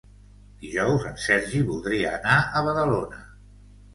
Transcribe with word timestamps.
Dijous 0.61 1.03
en 1.09 1.19
Sergi 1.25 1.61
voldria 1.67 2.15
anar 2.19 2.39
a 2.45 2.63
Badalona. 2.69 3.21